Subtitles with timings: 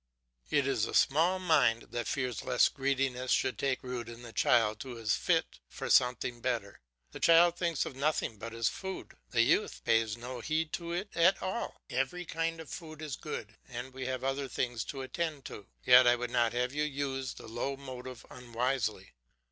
[0.49, 4.81] It is a small mind that fears lest greediness should take root in the child
[4.81, 6.81] who is fit for something better.
[7.11, 11.09] The child thinks of nothing but his food, the youth pays no heed to it
[11.15, 15.45] at all; every kind of food is good, and we have other things to attend
[15.45, 15.67] to.
[15.85, 19.11] Yet I would not have you use the low motive unwisely.